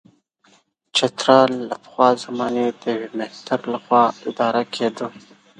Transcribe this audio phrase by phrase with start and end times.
[0.95, 5.07] چترال له پخوا زمانې د یوه مهتر له خوا اداره کېده.